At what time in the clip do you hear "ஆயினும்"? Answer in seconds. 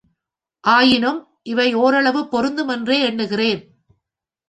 0.63-1.27